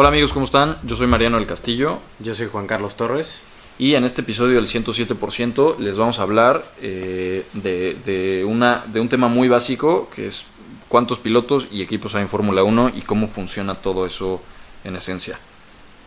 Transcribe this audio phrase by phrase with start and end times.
[0.00, 0.78] Hola amigos, ¿cómo están?
[0.84, 3.40] Yo soy Mariano del Castillo Yo soy Juan Carlos Torres.
[3.80, 9.00] y en este episodio del 107% les vamos a hablar eh, de, de una, de
[9.00, 10.44] un tema muy básico que es
[10.86, 14.40] cuántos pilotos y equipos hay en Fórmula 1 y cómo funciona todo eso
[14.84, 15.36] en esencia.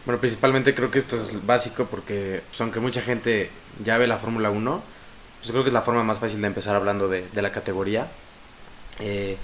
[0.05, 3.49] Bueno, principalmente creo que esto es básico porque pues, aunque mucha gente
[3.83, 4.83] ya ve la Fórmula 1,
[5.39, 8.07] pues creo que es la forma más fácil de empezar hablando de, de la categoría.
[9.01, 9.35] Eh,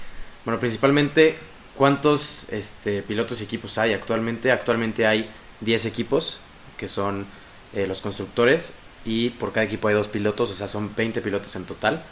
[0.46, 1.36] bueno, principalmente,
[1.78, 4.50] ¿cuántos este, pilotos y equipos hay actualmente?
[4.50, 6.38] Actualmente hay 10 equipos,
[6.76, 7.24] que son
[7.72, 8.72] eh, los constructores,
[9.04, 12.02] y por cada equipo hay dos pilotos, o sea, son 20 pilotos en total.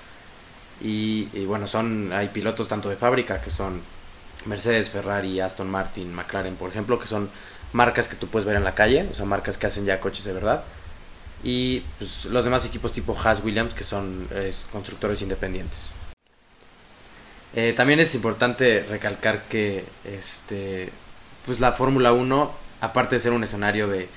[0.81, 3.81] Y, bueno, son hay pilotos tanto de fábrica, que son
[4.45, 7.29] Mercedes, Ferrari, Aston Martin, McLaren, por ejemplo, que son
[7.73, 10.25] marcas que tú puedes ver en la calle, o sea, marcas que hacen ya coches
[10.25, 10.65] de verdad.
[11.43, 14.29] Y pues, los demás equipos tipo Haas Williams, que son
[14.71, 15.93] constructores independientes.
[17.57, 20.91] Eh, también es importante recalcar que este,
[21.47, 24.09] pues la Fórmula 1, aparte de ser un escenario de,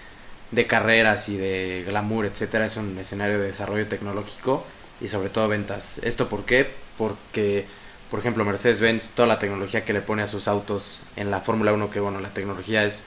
[0.52, 4.66] de carreras y de glamour, etcétera, es un escenario de desarrollo tecnológico
[5.00, 6.00] y sobre todo ventas.
[6.04, 6.70] ¿Esto por qué?
[6.98, 7.66] Porque,
[8.12, 11.72] por ejemplo, Mercedes-Benz, toda la tecnología que le pone a sus autos en la Fórmula
[11.72, 13.06] 1, que bueno, la tecnología es,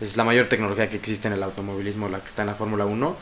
[0.00, 2.86] es la mayor tecnología que existe en el automovilismo, la que está en la Fórmula
[2.86, 3.16] 1,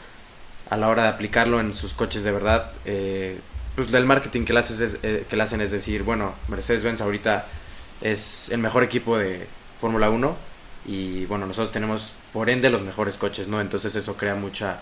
[0.69, 3.39] a la hora de aplicarlo en sus coches de verdad, eh,
[3.77, 7.01] pues el marketing que le, haces es, eh, que le hacen es decir, bueno, Mercedes-Benz
[7.01, 7.47] ahorita
[8.01, 9.47] es el mejor equipo de
[9.81, 10.37] Fórmula 1
[10.87, 13.61] y bueno, nosotros tenemos por ende los mejores coches, ¿no?
[13.61, 14.81] Entonces eso crea mucha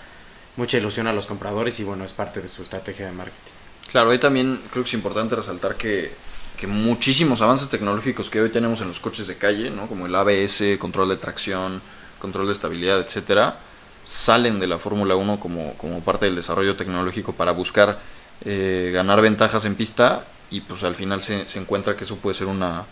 [0.58, 3.52] mucha ilusión a los compradores y bueno, es parte de su estrategia de marketing.
[3.90, 6.12] Claro, ahí también creo que es importante resaltar que,
[6.56, 9.86] que muchísimos avances tecnológicos que hoy tenemos en los coches de calle, ¿no?
[9.86, 11.80] como el ABS, control de tracción,
[12.18, 13.56] control de estabilidad, etcétera,
[14.04, 18.00] salen de la Fórmula 1 como, como parte del desarrollo tecnológico para buscar
[18.44, 22.36] eh, ganar ventajas en pista y pues al final se, se encuentra que eso puede
[22.36, 22.84] ser una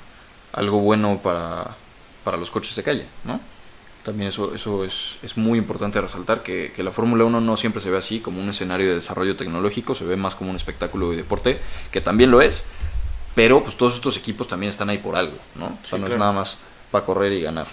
[0.52, 1.76] algo bueno para,
[2.24, 3.40] para los coches de calle, ¿no?
[4.04, 7.82] También eso, eso es, es muy importante resaltar que, que la Fórmula 1 no siempre
[7.82, 11.10] se ve así como un escenario de desarrollo tecnológico, se ve más como un espectáculo
[11.10, 11.58] de deporte,
[11.90, 12.64] que también lo es,
[13.34, 15.66] pero pues todos estos equipos también están ahí por algo, ¿no?
[15.66, 16.18] O sea, Sí, no es claro.
[16.18, 16.58] nada más
[16.90, 17.66] para correr y ganar.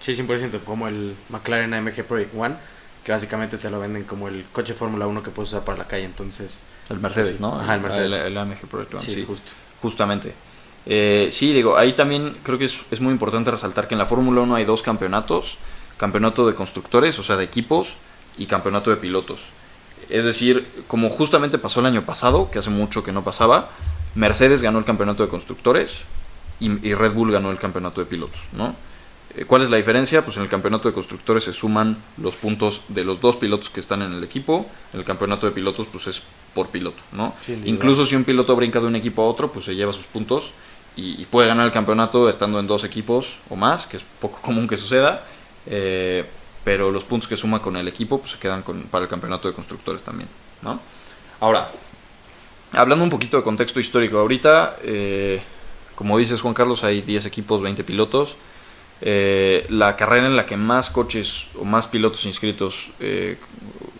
[0.00, 2.56] Sí, 100%, como el McLaren AMG Project One,
[3.02, 5.86] que básicamente te lo venden como el coche Fórmula 1 que puedes usar para la
[5.86, 6.62] calle, entonces...
[6.90, 7.42] El Mercedes, Sí.
[7.42, 7.54] ¿no?
[7.58, 8.12] Ajá, el Mercedes.
[8.12, 9.24] El, el AMG Project One, sí, sí.
[9.26, 9.50] justo.
[9.80, 10.34] Justamente.
[10.86, 14.06] Eh, sí, digo, ahí también creo que es, es muy importante resaltar que en la
[14.06, 15.56] Fórmula 1 hay dos campeonatos,
[15.98, 17.94] campeonato de constructores, o sea, de equipos,
[18.38, 19.40] y campeonato de pilotos.
[20.08, 23.70] Es decir, como justamente pasó el año pasado, que hace mucho que no pasaba,
[24.14, 25.96] Mercedes ganó el campeonato de constructores
[26.60, 28.74] y, y Red Bull ganó el campeonato de pilotos, ¿no?
[29.34, 30.24] Eh, ¿Cuál es la diferencia?
[30.24, 33.80] Pues en el campeonato de constructores se suman los puntos de los dos pilotos que
[33.80, 36.22] están en el equipo, en el campeonato de pilotos pues es
[36.58, 37.36] por piloto, ¿no?
[37.40, 37.56] Sí.
[37.66, 40.50] Incluso si un piloto brinca de un equipo a otro, pues se lleva sus puntos
[40.96, 44.40] y, y puede ganar el campeonato estando en dos equipos o más, que es poco
[44.42, 45.24] común que suceda,
[45.66, 46.24] eh,
[46.64, 49.46] pero los puntos que suma con el equipo pues se quedan con, para el campeonato
[49.46, 50.28] de constructores también,
[50.62, 50.80] ¿no?
[51.38, 51.70] Ahora,
[52.72, 55.40] hablando un poquito de contexto histórico, ahorita, eh,
[55.94, 58.34] como dices Juan Carlos, hay 10 equipos, 20 pilotos.
[59.00, 63.38] Eh, la carrera en la que más coches o más pilotos inscritos eh,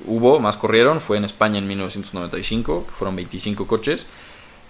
[0.08, 4.06] hubo, más corrieron, fue en España en 1995, que fueron 25 coches.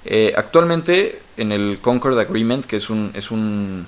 [0.05, 3.87] Eh, actualmente en el Concord Agreement, que es un, es un,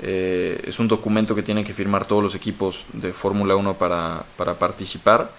[0.00, 4.24] eh, es un documento que tienen que firmar todos los equipos de Fórmula 1 para,
[4.36, 5.30] para participar,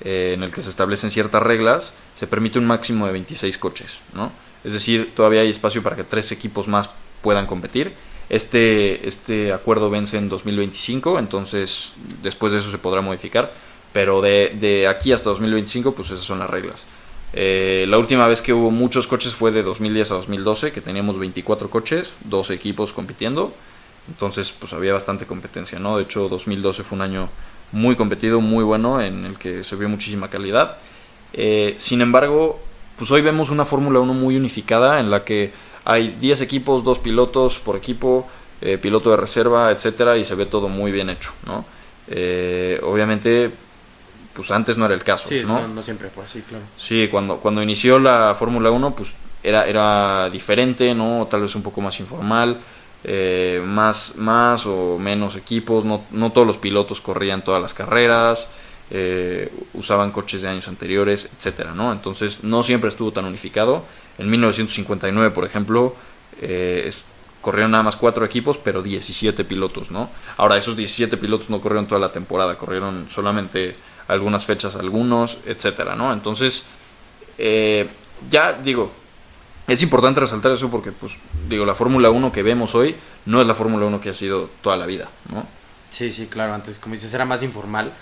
[0.00, 3.98] eh, en el que se establecen ciertas reglas, se permite un máximo de 26 coches,
[4.14, 4.32] ¿no?
[4.64, 6.90] Es decir, todavía hay espacio para que tres equipos más
[7.22, 7.92] puedan competir.
[8.30, 11.92] Este, este acuerdo vence en 2025, entonces
[12.22, 13.52] después de eso se podrá modificar,
[13.94, 16.84] pero de, de aquí hasta 2025, pues esas son las reglas.
[17.32, 21.16] Eh, la última vez que hubo muchos coches fue de 2010 a 2012, que teníamos
[21.16, 23.52] 24 coches, 12 equipos compitiendo,
[24.08, 25.96] entonces pues había bastante competencia, ¿no?
[25.96, 27.28] De hecho 2012 fue un año
[27.70, 30.78] muy competido, muy bueno, en el que se vio muchísima calidad.
[31.32, 32.60] Eh, sin embargo,
[32.98, 35.52] pues hoy vemos una Fórmula 1 muy unificada en la que
[35.84, 38.28] hay 10 equipos, dos pilotos por equipo,
[38.60, 41.64] eh, piloto de reserva, etcétera, y se ve todo muy bien hecho, ¿no?
[42.82, 43.50] Obviamente,
[44.34, 45.60] pues antes no era el caso, Sí, ¿no?
[45.60, 46.64] no, no siempre fue así, claro.
[46.76, 49.10] Sí, cuando, cuando inició la Fórmula 1, pues
[49.42, 51.26] era, era diferente, ¿no?
[51.30, 52.58] Tal vez un poco más informal,
[53.04, 58.48] eh, más, más o menos equipos, no, no todos los pilotos corrían todas las carreras,
[58.90, 61.92] eh, usaban coches de años anteriores, etcétera, ¿no?
[61.92, 63.82] Entonces no siempre estuvo tan unificado.
[64.18, 65.94] En 1959, por ejemplo,
[66.40, 67.04] eh, es-
[67.40, 70.08] corrieron nada más cuatro equipos, pero 17 pilotos, ¿no?
[70.38, 73.76] Ahora, esos 17 pilotos no corrieron toda la temporada, corrieron solamente
[74.08, 76.12] algunas fechas, algunos, etcétera, ¿no?
[76.12, 76.64] Entonces,
[77.38, 77.88] eh,
[78.30, 78.90] ya digo,
[79.66, 81.14] es importante resaltar eso porque, pues,
[81.48, 82.94] digo, la Fórmula 1 que vemos hoy
[83.26, 85.46] no es la Fórmula 1 que ha sido toda la vida, ¿no?
[85.90, 87.92] Sí, sí, claro, antes como dices era más informal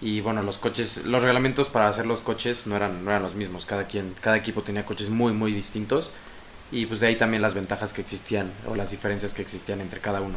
[0.00, 3.34] y bueno, los coches, los reglamentos para hacer los coches no eran, no eran los
[3.34, 6.10] mismos, cada quien, cada equipo tenía coches muy, muy distintos
[6.70, 10.00] y pues de ahí también las ventajas que existían o las diferencias que existían entre
[10.00, 10.36] cada uno.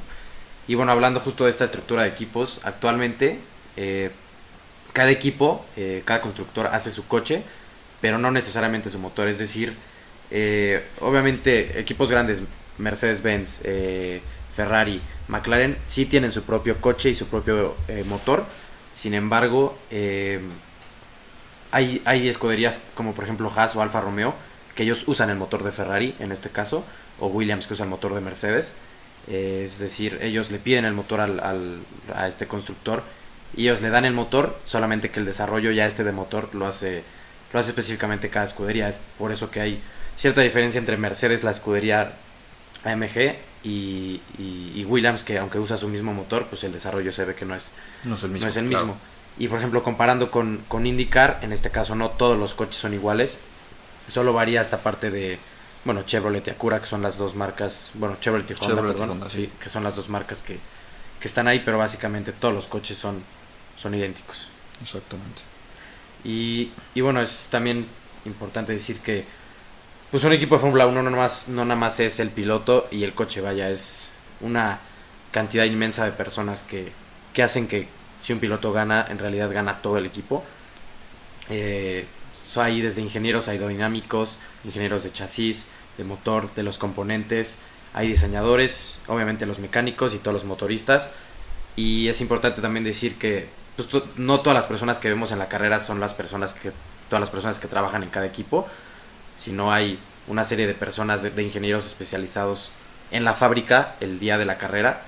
[0.68, 3.40] Y bueno, hablando justo de esta estructura de equipos, actualmente
[3.78, 4.12] eh,
[4.96, 7.44] cada equipo, eh, cada constructor hace su coche,
[8.02, 9.76] pero no necesariamente su motor, es decir,
[10.32, 12.42] eh, obviamente equipos grandes,
[12.78, 13.62] Mercedes-Benz,
[14.56, 17.76] Ferrari, McLaren, sí tienen su propio coche y su propio
[18.06, 18.46] motor,
[18.94, 19.78] sin embargo,
[21.72, 24.34] hay, hay escuderías como por ejemplo Haas o Alfa Romeo,
[24.76, 26.84] que ellos usan el motor de Ferrari en este caso,
[27.20, 28.76] o Williams que usa el motor de Mercedes.
[29.28, 31.80] Eh, es decir, ellos le piden el motor al,
[32.14, 33.04] a este constructor
[33.56, 36.68] y ellos le dan el motor, solamente que el desarrollo ya este de motor lo
[36.68, 37.04] hace,
[37.54, 38.90] lo hace específicamente cada escudería.
[38.90, 39.82] Es por eso que hay
[40.18, 42.14] cierta diferencia entre Mercedes, la escudería
[42.84, 43.36] AMG,
[43.66, 47.46] y, y, Williams, que aunque usa su mismo motor, pues el desarrollo se ve que
[47.46, 47.72] no es,
[48.04, 48.46] no es el mismo.
[48.46, 48.98] No es el mismo.
[49.40, 52.94] Y por ejemplo, comparando con, con IndyCar, en este caso no todos los coches son
[52.94, 53.40] iguales.
[54.08, 55.40] Solo varía esta parte de,
[55.84, 59.50] bueno, Chevrolet y Acura, que son las dos marcas, bueno, Chevrolet y Honda, perdón, sí.
[59.60, 60.60] que son las dos marcas que,
[61.20, 63.24] que, están ahí, pero básicamente todos los coches son,
[63.78, 64.48] son idénticos.
[64.82, 65.42] Exactamente.
[66.24, 67.86] Y, y bueno, es también
[68.26, 69.26] importante decir que
[70.12, 73.04] pues un equipo de Fórmula 1 no, más, no nada más es el piloto y
[73.04, 74.12] el coche, vaya, es
[74.42, 74.80] una
[75.32, 76.92] cantidad inmensa de personas que,
[77.34, 77.88] que hacen que
[78.22, 80.44] si un piloto gana, en realidad gana todo el equipo.
[81.50, 82.06] Eh,
[82.58, 85.68] hay desde ingenieros aerodinámicos, ingenieros de chasis,
[85.98, 87.60] de motor, de los componentes,
[87.94, 91.12] hay diseñadores, obviamente los mecánicos y todos los motoristas.
[91.76, 95.48] Y es importante también decir que pues, no todas las personas que vemos en la
[95.48, 96.72] carrera son las personas que
[97.10, 98.68] todas las personas que trabajan en cada equipo,
[99.36, 102.72] sino hay una serie de personas de, ingenieros especializados
[103.12, 105.02] en la fábrica el día de la carrera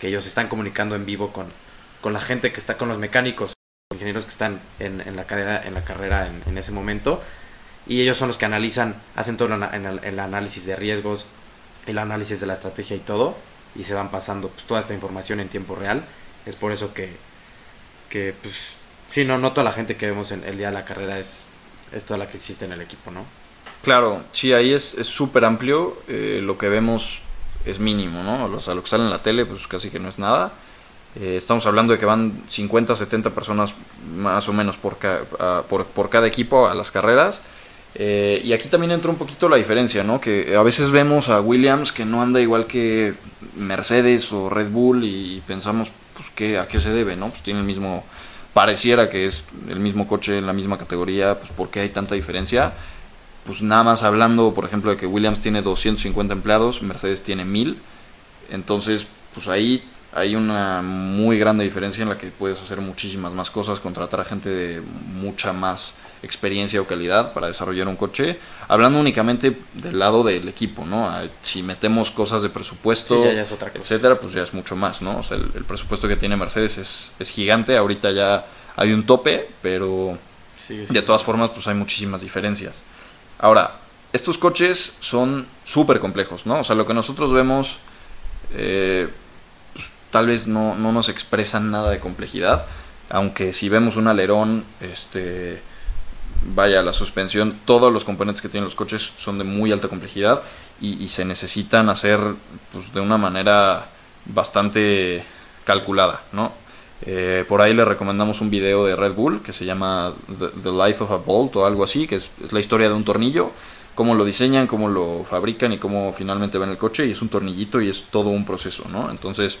[0.00, 1.46] que ellos están comunicando en vivo con,
[2.00, 3.52] con la gente que está con los mecánicos
[3.92, 7.22] ingenieros que están en, en la, carrera, en la carrera en, ese momento
[7.86, 11.26] y ellos son los que analizan, hacen todo el, análisis de riesgos,
[11.86, 13.36] el análisis de la estrategia y todo
[13.76, 16.04] y se van pasando pues, toda esta información en tiempo real.
[16.46, 17.14] Es por eso que,
[18.14, 18.76] que pues,
[19.08, 21.48] sí, no, no toda la gente que vemos en el día de la carrera es,
[21.92, 23.24] es toda la que existe en el equipo, ¿no?
[23.82, 27.22] Claro, sí, ahí es súper amplio, eh, lo que vemos
[27.66, 28.44] es mínimo, ¿no?
[28.44, 30.52] O sea, lo que sale en la tele, pues casi que no es nada.
[31.20, 33.74] Eh, estamos hablando de que van 50, 70 personas
[34.16, 34.96] más o menos por,
[35.68, 37.42] por, por cada equipo a las carreras.
[37.96, 40.20] Eh, y aquí también entra un poquito la diferencia, ¿no?
[40.20, 43.14] Que a veces vemos a Williams que no anda igual que
[43.56, 47.28] Mercedes o Red Bull y pensamos, pues, ¿qué, ¿a qué se debe, no?
[47.28, 48.04] Pues tiene el mismo,
[48.52, 52.14] pareciera que es el mismo coche en la misma categoría, pues ¿por qué hay tanta
[52.14, 52.72] diferencia?
[53.46, 57.78] Pues nada más hablando, por ejemplo, de que Williams tiene 250 empleados, Mercedes tiene 1000,
[58.50, 63.50] entonces, pues ahí hay una muy grande diferencia en la que puedes hacer muchísimas más
[63.50, 65.92] cosas, contratar a gente de mucha más
[66.24, 68.38] experiencia o calidad para desarrollar un coche,
[68.68, 71.08] hablando únicamente del lado del equipo, ¿no?
[71.08, 75.18] Ah, si metemos cosas de presupuesto, etcétera, pues ya es mucho más, ¿no?
[75.18, 79.48] O sea, el, presupuesto que tiene Mercedes es, es, gigante, ahorita ya hay un tope,
[79.62, 80.18] pero
[80.68, 82.74] de todas formas, pues hay muchísimas diferencias.
[83.38, 83.80] Ahora,
[84.12, 86.60] estos coches son súper complejos, ¿no?
[86.60, 87.78] O sea, lo que nosotros vemos...
[88.56, 89.08] Eh,
[90.14, 92.66] tal vez no, no nos expresan nada de complejidad,
[93.10, 95.60] aunque si vemos un alerón, este,
[96.54, 100.42] vaya, la suspensión, todos los componentes que tienen los coches son de muy alta complejidad
[100.80, 102.20] y, se necesitan hacer
[102.72, 103.86] pues, de una manera
[104.26, 105.24] bastante
[105.64, 106.52] calculada, ¿no?
[107.06, 111.04] Eh, por ahí le recomendamos un video de Red Bull que se llama The, Life
[111.04, 113.50] of a Bolt o algo así, que es, es, la historia de un tornillo,
[113.94, 117.28] cómo lo diseñan, cómo lo fabrican y cómo finalmente ven el coche y es un
[117.28, 119.10] tornillito y es todo un proceso, ¿no?
[119.10, 119.58] Entonces,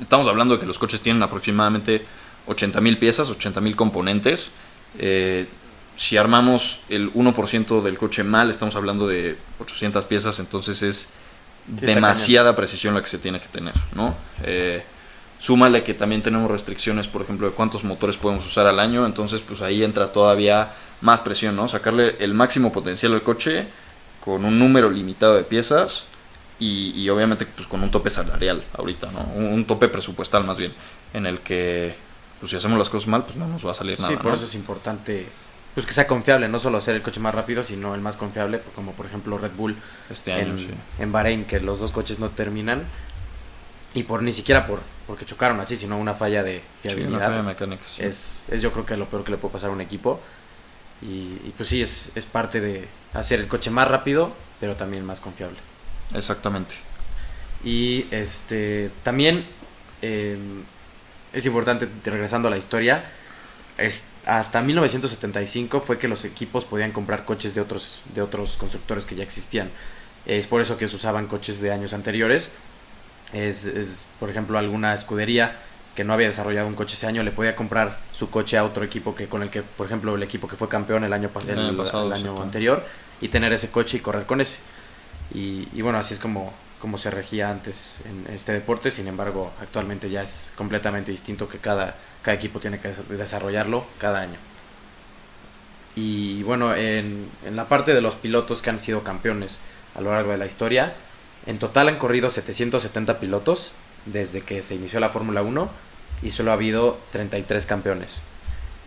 [0.00, 2.02] Estamos hablando de que los coches tienen aproximadamente
[2.48, 4.50] 80.000 piezas, 80.000 componentes.
[4.98, 5.46] Eh,
[5.96, 11.10] si armamos el 1% del coche mal, estamos hablando de 800 piezas, entonces es
[11.66, 14.14] demasiada precisión la que se tiene que tener, ¿no?
[14.44, 14.84] Eh,
[15.38, 19.40] súmale que también tenemos restricciones, por ejemplo, de cuántos motores podemos usar al año, entonces
[19.40, 21.66] pues ahí entra todavía más presión, ¿no?
[21.66, 23.66] Sacarle el máximo potencial al coche
[24.20, 26.04] con un número limitado de piezas
[26.58, 29.20] y, obviamente pues con un tope salarial ahorita, ¿no?
[29.34, 30.72] Un, tope presupuestal más bien,
[31.14, 31.94] en el que
[32.40, 34.12] pues si hacemos las cosas mal, pues no nos va a salir nada.
[34.12, 35.26] Sí, por eso es importante
[35.76, 38.60] pues que sea confiable, no solo ser el coche más rápido, sino el más confiable,
[38.74, 39.76] como por ejemplo Red Bull
[40.10, 42.82] este año, en, en Bahrein, que los dos coches no terminan
[43.94, 47.42] y por ni siquiera por porque chocaron así, sino una falla de fiabilidad.
[47.42, 50.20] mecánica, es, es yo creo que lo peor que le puede pasar a un equipo.
[51.02, 55.04] Y, y pues sí, es, es parte de hacer el coche más rápido, pero también
[55.04, 55.58] más confiable.
[56.14, 56.74] Exactamente.
[57.64, 59.44] Y este también
[60.02, 60.62] em,
[61.32, 63.04] es importante, regresando a la historia,
[63.78, 69.06] es, hasta 1975 fue que los equipos podían comprar coches de otros, de otros constructores
[69.06, 69.70] que ya existían.
[70.26, 72.50] Es por eso que se usaban coches de años anteriores.
[73.32, 75.56] Es, es, por ejemplo, alguna escudería
[75.94, 78.84] que no había desarrollado un coche ese año le podía comprar su coche a otro
[78.84, 81.58] equipo que con el que, por ejemplo, el equipo que fue campeón el año, el,
[81.58, 82.84] el, pasado, el año anterior
[83.20, 84.58] y tener ese coche y correr con ese.
[85.34, 88.90] Y, y, bueno, así es como, como se regía antes en este deporte.
[88.90, 94.38] Sin embargo, actualmente ya es completamente distinto que cada, equipo tiene que desarrollarlo cada año.
[95.94, 99.60] Y bueno, en, la parte de los pilotos que han sido campeones
[99.94, 100.94] a lo largo de la historia,
[101.46, 103.70] en total han corrido 770 pilotos
[104.06, 105.70] desde que se inició la Fórmula 1
[106.22, 108.22] y solo ha habido 33 campeones.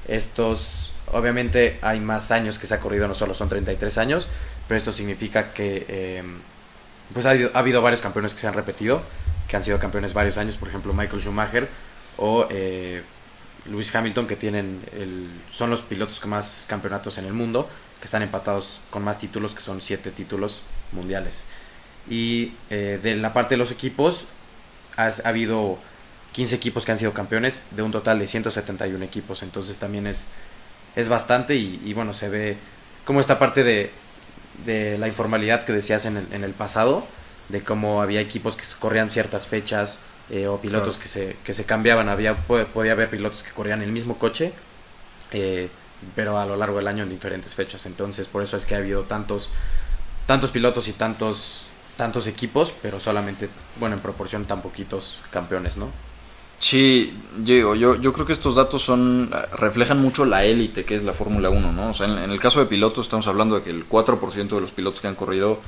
[0.07, 4.27] Estos, obviamente hay más años que se ha corrido, no solo son 33 años,
[4.67, 6.23] pero esto significa que eh,
[7.13, 9.01] pues ha, ha, habido varios campeones que se han repetido,
[9.47, 11.67] que han sido campeones varios años, por ejemplo Michael Schumacher
[12.17, 13.01] o eh,
[13.65, 18.05] Lewis Hamilton, que tienen el, son los pilotos con más campeonatos en el mundo, que
[18.05, 20.61] están empatados con más títulos, que son 7 títulos
[20.91, 21.41] mundiales.
[22.09, 24.25] Y eh, de la parte de los equipos,
[24.97, 25.77] ha, ha, habido
[26.33, 29.43] 15 equipos que han sido campeones de un total de 171 equipos.
[29.43, 30.27] Entonces también es,
[30.95, 32.57] es bastante y, y bueno, se ve
[33.05, 33.91] como esta parte de,
[34.65, 37.05] de la informalidad que decías en el, en el, pasado,
[37.49, 39.99] de cómo había equipos que corrían ciertas fechas
[40.29, 41.01] eh, o pilotos claro.
[41.01, 42.09] que, se, que se cambiaban.
[42.09, 44.53] Había, podía haber pilotos que corrían el mismo coche,
[45.31, 45.69] eh,
[46.15, 47.85] pero a lo largo del año en diferentes fechas.
[47.85, 49.49] Entonces por eso es que ha habido tantos,
[50.25, 51.63] tantos pilotos y tantos
[51.99, 55.91] tantos equipos, pero solamente, bueno, en proporción tan poquitos campeones, ¿no?
[56.59, 61.03] Sí, Diego, yo, yo creo que estos datos son reflejan mucho la élite que es
[61.03, 61.91] la Fórmula 1, ¿no?
[61.91, 64.61] O sea, en, en, el caso de pilotos estamos hablando de que el 4% de
[64.61, 65.61] los pilotos que han corrido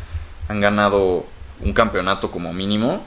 [0.49, 1.25] han ganado
[1.61, 3.03] un campeonato como mínimo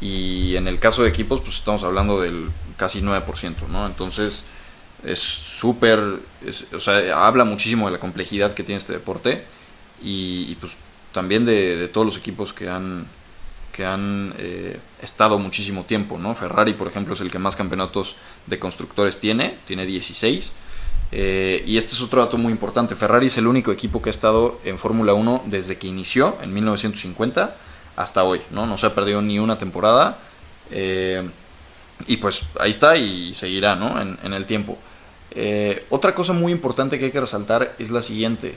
[0.00, 3.86] y en el caso de equipos pues estamos hablando del casi 9%, ¿no?
[3.86, 4.44] Entonces
[5.04, 6.00] es súper,
[6.74, 9.44] o sea, habla muchísimo de la complejidad que tiene este deporte
[10.02, 10.72] y, y pues
[11.12, 13.06] también de, todos los equipos que han
[13.78, 16.18] que han eh, estado muchísimo tiempo.
[16.34, 18.16] Ferrari, por ejemplo, es el que más campeonatos
[18.48, 20.50] de constructores tiene, tiene 16.
[21.12, 22.96] Eh, y este es otro dato muy importante.
[22.96, 26.52] Ferrari es el único equipo que ha estado en Fórmula 1 desde que inició, en
[26.54, 27.54] 1950,
[27.94, 28.76] hasta hoy, ¿no?
[28.76, 30.18] Se ha perdido ni una temporada.
[30.72, 31.22] Eh,
[32.08, 34.02] y pues ahí está y seguirá, ¿no?
[34.02, 34.76] En, el tiempo.
[35.90, 38.56] otra cosa muy importante que hay que resaltar es la siguiente.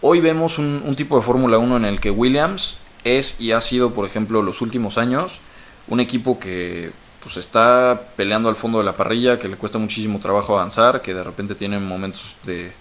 [0.00, 3.92] Hoy vemos un tipo de Fórmula 1 en el que Williams es y ha sido,
[3.92, 5.40] por ejemplo, los últimos años,
[5.88, 6.90] un equipo que
[7.22, 11.12] pues está peleando al fondo de la parrilla, que le cuesta muchísimo trabajo avanzar, que
[11.12, 12.72] de repente tiene momentos de,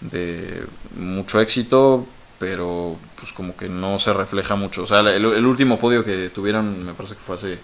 [0.00, 0.64] de
[0.96, 2.06] mucho éxito,
[2.38, 4.82] pero pues como que no se refleja mucho.
[4.82, 7.58] O sea, el, el, último podio que tuvieron me parece que fue hace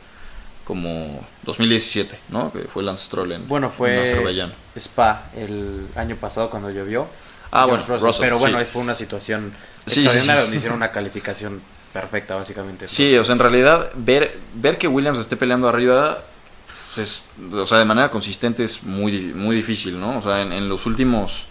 [0.65, 2.53] como 2017, ¿no?
[2.53, 4.53] Que fue Lance Stroll en, bueno, fue en Azerbaiyán.
[4.77, 7.07] Spa el año pasado cuando llovió.
[7.51, 8.65] Ah, bueno, Russell, pero bueno, sí.
[8.65, 9.53] fue una situación
[9.87, 10.43] Sí, extraordinaria sí, sí.
[10.43, 11.61] donde hicieron una calificación
[11.95, 12.89] perfecta, básicamente.
[12.89, 16.25] Sí, o sea, en realidad, ver, ver que Williams esté peleando arriba,
[16.67, 20.19] pues es, o sea, de manera consistente es muy, muy difícil, ¿no?
[20.19, 21.47] O sea, en, en los últimos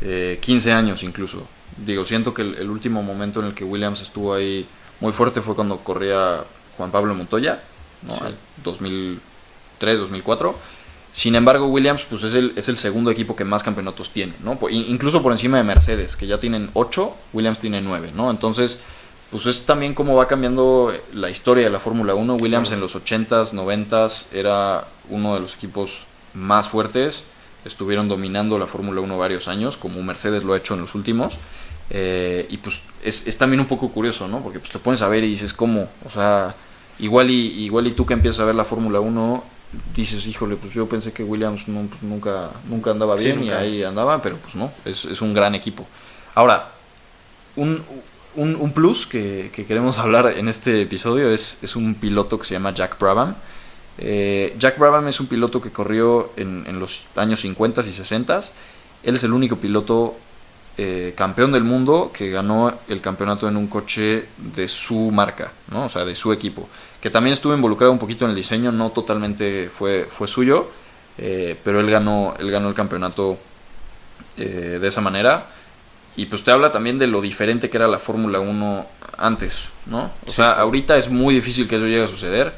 [0.00, 1.46] eh, 15 años incluso.
[1.76, 4.66] Digo, siento que el, el, último momento en el que Williams estuvo ahí
[5.00, 6.42] muy fuerte fue cuando corría
[6.78, 7.62] Juan Pablo Montoya,
[8.00, 8.14] ¿no?
[8.14, 8.34] Sí.
[8.64, 10.58] 2003, 2004.
[11.12, 14.58] Sin embargo, Williams pues es el, es el segundo equipo que más campeonatos tiene, ¿no?
[14.70, 18.30] Incluso por encima de Mercedes, que ya tienen 8, Williams tiene 9, ¿no?
[18.30, 18.80] Entonces,
[19.30, 22.34] pues es también cómo va cambiando la historia de la Fórmula 1.
[22.36, 26.04] Williams en los 80s, 90s era uno de los equipos
[26.34, 27.24] más fuertes.
[27.64, 31.38] Estuvieron dominando la Fórmula 1 varios años, como Mercedes lo ha hecho en los últimos.
[31.90, 34.40] Eh, y pues es, es, también un poco curioso, ¿no?
[34.40, 35.88] Porque pues te pones a ver y dices, ¿cómo?
[36.04, 36.54] O sea,
[37.00, 39.44] igual y, igual y tú que empiezas a ver la Fórmula 1,
[39.94, 43.64] dices, híjole, pues yo pensé que Williams no, pues nunca, nunca andaba bien sí, nunca.
[43.64, 45.86] y ahí andaba, pero pues no, es, es un gran equipo.
[46.34, 46.72] Ahora,
[47.56, 47.82] un,
[48.36, 52.46] un, un plus que, que, queremos hablar en este episodio es, es, un piloto que
[52.46, 53.34] se llama Jack Brabham.
[53.98, 58.40] Eh, Jack Brabham es un piloto que corrió en, en, los años 50 y 60.
[59.02, 60.16] Él es el único piloto
[60.76, 65.86] eh, campeón del mundo que ganó el campeonato en un coche de su marca, ¿no?
[65.86, 66.68] o sea, de su equipo.
[67.00, 70.68] Que también estuvo involucrado un poquito en el diseño, no totalmente fue, fue suyo,
[71.16, 73.38] eh, pero él ganó, él ganó el campeonato
[74.36, 75.46] de esa manera
[76.16, 78.86] y pues te habla también de lo diferente que era la Fórmula 1
[79.18, 80.10] antes, ¿no?
[80.26, 82.52] O sea, ahorita es muy difícil que eso llegue a suceder.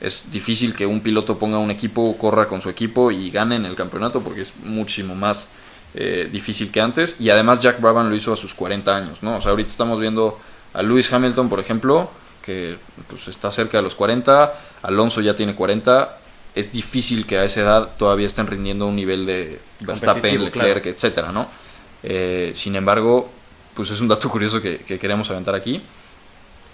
[0.00, 3.64] Es difícil que un piloto ponga un equipo, corra con su equipo y gane en
[3.64, 5.48] el campeonato porque es muchísimo más
[5.94, 7.16] eh, difícil que antes.
[7.18, 9.38] Y además Jack Brabham lo hizo a sus 40 años, ¿no?
[9.38, 10.38] O sea, ahorita estamos viendo
[10.74, 12.10] a Lewis Hamilton, por ejemplo,
[12.42, 12.76] que
[13.08, 14.54] pues está cerca de los 40.
[14.82, 16.18] Alonso ya tiene 40.
[16.54, 20.96] es difícil que a esa edad todavía estén rindiendo un nivel de Verstappen, Leclerc, claro.
[20.96, 21.48] etcétera, ¿no?
[22.02, 23.28] Eh, sin embargo,
[23.74, 25.82] pues es un dato curioso que, que queremos aventar aquí.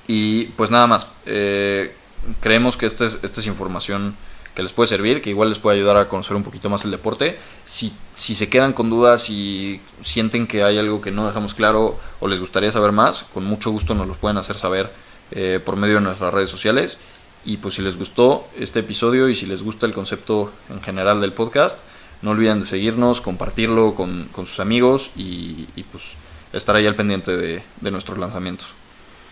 [0.06, 1.94] Y pues nada más, eh,
[2.40, 4.16] creemos que esta es, es información
[4.54, 6.90] que les puede servir, que igual les puede ayudar a conocer un poquito más el
[6.90, 7.38] deporte.
[7.64, 11.98] Si, si se quedan con dudas y sienten que hay algo que no dejamos claro
[12.20, 14.90] o les gustaría saber más, con mucho gusto nos lo pueden hacer saber
[15.32, 16.98] eh, por medio de nuestras redes sociales.
[17.44, 21.20] Y pues si les gustó este episodio y si les gusta el concepto en general
[21.20, 21.78] del podcast,
[22.22, 26.12] no olviden de seguirnos, compartirlo con, con sus amigos y, y, pues
[26.52, 28.68] estar ahí al pendiente de, de nuestros lanzamientos.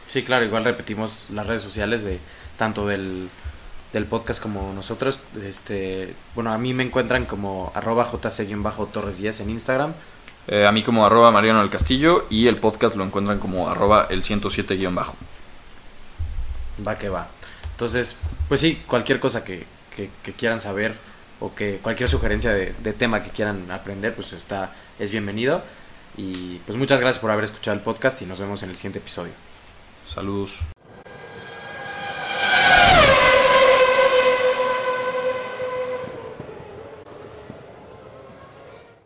[0.08, 2.18] Sí, claro, igual repetimos las redes sociales de
[2.58, 3.28] tanto del,
[3.92, 5.18] del podcast como nosotros.
[5.42, 9.92] Este, bueno, a mí me encuentran como arroba jc-torres 10 en Instagram.
[10.48, 14.08] Eh, a mí como arroba Mariano del Castillo y el podcast lo encuentran como arroba
[14.10, 15.14] el 107 guion bajo.
[16.86, 17.28] Va que va.
[17.70, 18.16] Entonces,
[18.48, 20.96] pues sí, cualquier cosa que, que, que quieran saber
[21.42, 25.62] o que cualquier sugerencia de, tema que quieran aprender, pues está es bienvenido.
[26.16, 28.98] Y pues muchas gracias por haber escuchado el podcast y nos vemos en el siguiente
[29.00, 29.32] episodio.
[30.08, 30.60] Saludos.